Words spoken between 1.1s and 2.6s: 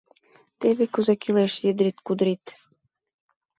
кӱлеш, едрит-кудрит!